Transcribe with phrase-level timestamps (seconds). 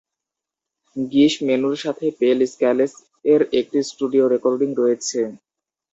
[0.95, 2.93] "গিশ" মেনুর সাথে "পেল স্ক্যালেস"
[3.25, 5.19] এর একটি স্টুডিও রেকর্ডিং রয়েছে।